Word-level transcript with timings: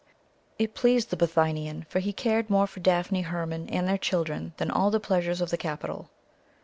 It 0.57 0.73
pleased 0.73 1.11
the 1.11 1.15
Bithynian, 1.15 1.85
for 1.87 1.99
he 1.99 2.11
cared 2.11 2.49
more 2.49 2.65
for 2.65 2.79
Daphne, 2.79 3.21
Hermon, 3.21 3.69
and 3.69 3.87
their 3.87 3.99
children 3.99 4.51
than 4.57 4.71
all 4.71 4.89
the 4.89 4.99
pleasures 4.99 5.41
of 5.41 5.51
the 5.51 5.57
capital. 5.57 6.09